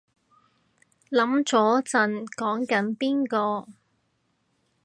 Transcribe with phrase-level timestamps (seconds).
[1.11, 3.67] 諗咗陣講緊邊個